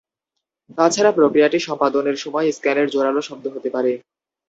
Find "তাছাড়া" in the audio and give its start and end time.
0.77-1.11